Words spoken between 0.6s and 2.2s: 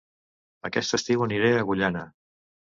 Aquest estiu aniré a Agullana